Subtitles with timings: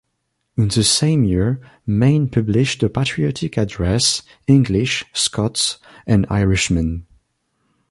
[0.57, 5.77] In the same year Mayne published a patriotic address "English, Scots,
[6.07, 7.05] and Irishmen".